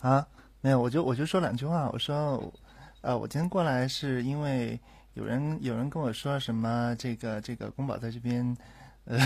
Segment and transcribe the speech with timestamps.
[0.00, 0.26] 啊，
[0.60, 1.88] 没有，我就我就说两句话。
[1.92, 2.52] 我说，
[3.00, 4.78] 呃，我今天过来是因为
[5.14, 8.56] 有人有人跟我说什么，这个这个宫保在这边，
[9.04, 9.18] 呃，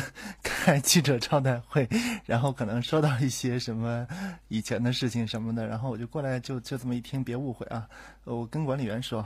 [0.42, 1.88] 开记者招待会，
[2.24, 4.06] 然后可能说到一些什么
[4.48, 7.88] 以前的事情什么的，然后我就过来就就这么一听，别误会啊，
[8.24, 9.24] 我跟管理员说。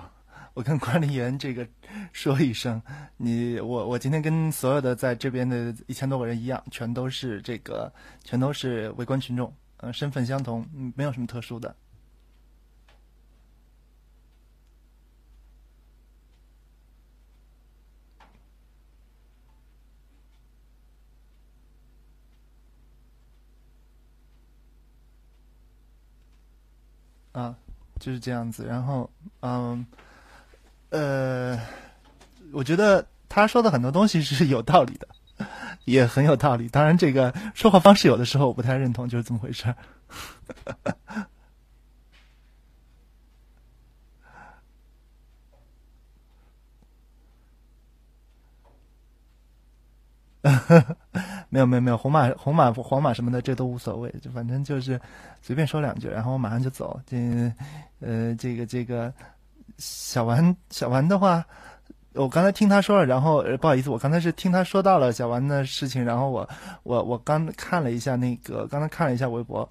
[0.54, 1.64] 我跟管理员这个
[2.12, 2.82] 说一声，
[3.16, 7.92] 你我我今天跟所有的在这边的一千多个人一样，全都是这个，
[8.24, 11.74] 全都是围观群众，呃，身份相同，嗯，没有什么特殊的。
[27.32, 27.56] 啊，
[27.98, 29.86] 就是这样子，然后，嗯。
[30.90, 31.56] 呃，
[32.52, 35.06] 我觉得他说的很多东西是有道理的，
[35.84, 36.68] 也很有道理。
[36.68, 39.76] 当然，这个说话方式有的时候我不太认同，就是这么回事儿。
[51.50, 55.00] 没有没有没有，红马红马黄马什么的，这都无所谓，就反正就是
[55.42, 57.00] 随便说两句，然后我马上就走。
[57.06, 57.16] 这
[58.00, 59.12] 呃，这个这个。
[59.78, 61.42] 小丸，小丸的话，
[62.14, 66.48] 我刚才听他说了，然后不好意思，我刚才是听他说到了小丸的事情，然后我
[66.82, 69.68] 我我刚看了一下那个，刚才看了一下微博，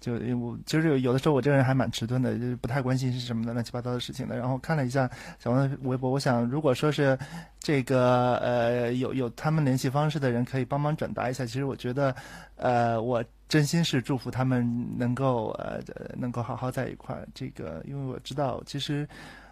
[0.00, 7.16] 就我就是有的时候我这个人还蛮迟钝的，就是不太关心是什么的乱七八糟的事情的，然后看了一下小丸的微博，我想如果说是
[7.60, 12.12] 这个呃有有他们联系方式的人可以帮忙转达一下，其实我觉得
[12.56, 14.68] 呃我真心是祝福他们
[14.98, 15.80] 能够呃
[16.16, 19.08] 能够好好在一块儿，这个因为我知道其实。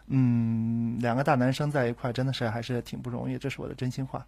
[0.09, 4.27] 嗯，两个大男生在一块，真的是还是挺不容易，这是我的真心话。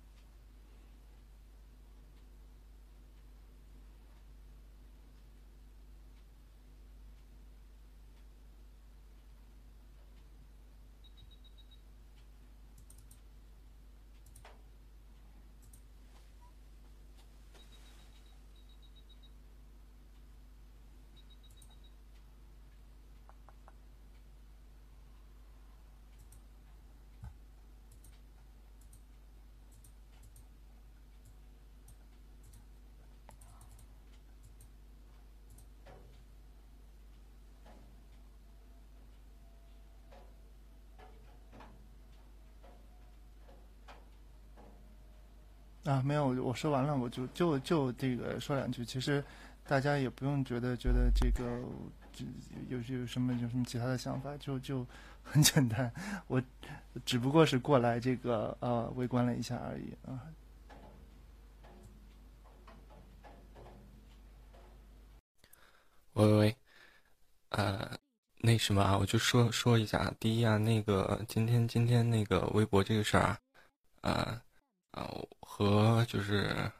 [45.88, 48.84] 啊，没有，我说完了，我就就就这个说两句。
[48.84, 49.24] 其实
[49.66, 51.62] 大家也不用觉得觉得这个
[52.68, 54.86] 有有什么有什么其他的想法，就就
[55.24, 55.90] 很简单。
[56.26, 56.42] 我
[57.06, 60.20] 只不过是过来这个呃围观了一下而已啊。
[66.12, 66.56] 喂喂喂，
[67.48, 67.98] 呃，
[68.40, 70.12] 那什么啊，我就说说一下。
[70.20, 73.38] 第一啊，那个今天今天那个微博这个事儿啊，
[74.02, 74.42] 啊。
[74.98, 75.08] 啊，
[75.40, 76.70] 和就是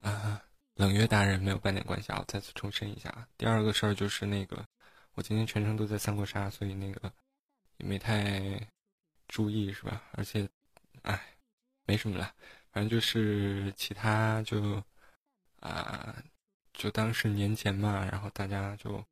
[0.00, 0.42] 啊，
[0.74, 2.18] 冷月大人没有半点关系啊！
[2.18, 3.28] 我再次重申一下。
[3.38, 4.66] 第二个事儿就是那个，
[5.14, 7.12] 我今天全程都在三国杀，所以那个
[7.76, 8.60] 也没太
[9.28, 10.02] 注意，是吧？
[10.12, 10.48] 而且，
[11.02, 11.36] 哎，
[11.84, 12.34] 没什么了，
[12.72, 14.82] 反正就是其他就
[15.60, 16.16] 啊，
[16.72, 19.02] 就当是年前嘛，然后大家就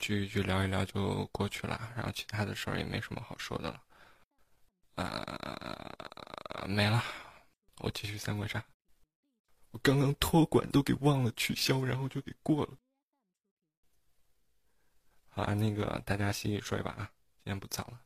[0.00, 1.92] 聚一聚，聊一聊就过去了。
[1.94, 3.82] 然后其他的事儿也没什么好说的了，
[4.96, 7.00] 啊，没了。
[7.82, 8.64] 我继续三国杀，
[9.72, 12.78] 我刚刚托管都给忘了取消，然后就给过了。
[15.28, 17.10] 好啊，那个大家洗洗睡吧啊，
[17.42, 18.00] 今天不早了。